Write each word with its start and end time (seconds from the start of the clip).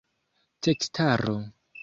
tekstaro 0.61 1.37